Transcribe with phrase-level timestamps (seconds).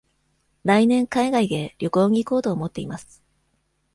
[0.63, 3.21] 来年海外へ旅行に行こうと思っています。